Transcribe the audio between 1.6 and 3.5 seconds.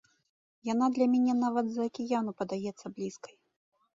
з-за акіяну падаецца блізкай.